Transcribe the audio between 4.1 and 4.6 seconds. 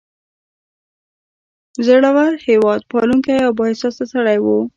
سړی و.